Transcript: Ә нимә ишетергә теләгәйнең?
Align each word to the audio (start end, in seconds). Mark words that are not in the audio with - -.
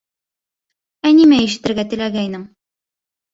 Ә 1.09 1.11
нимә 1.17 1.37
ишетергә 1.49 1.85
теләгәйнең? 1.93 2.49